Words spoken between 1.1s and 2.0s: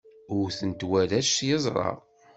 s yiẓra.